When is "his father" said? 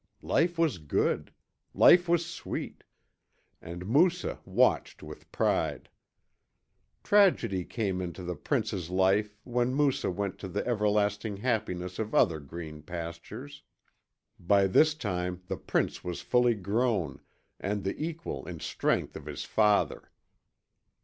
19.27-20.09